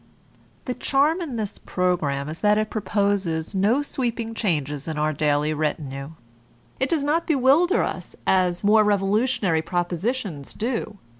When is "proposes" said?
2.71-3.53